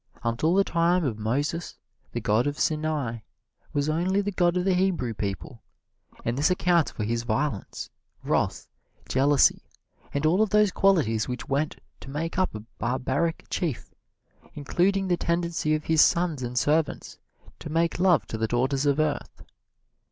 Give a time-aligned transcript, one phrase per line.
[0.23, 1.77] Until the time of Moses,
[2.11, 3.19] the God of Sinai
[3.71, 5.61] was only the God of the Hebrew people,
[6.25, 7.91] and this accounts for His violence,
[8.23, 8.65] wrath,
[9.07, 9.61] jealousy,
[10.11, 13.93] and all of those qualities which went to make up a barbaric chief,
[14.55, 17.19] including the tendency of His sons and servants
[17.59, 19.43] to make love to the daughters of earth.